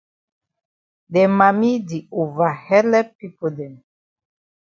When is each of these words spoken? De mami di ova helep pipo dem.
De 1.13 1.21
mami 1.37 1.71
di 1.87 1.99
ova 2.21 2.49
helep 2.65 3.07
pipo 3.17 3.47
dem. 3.57 3.73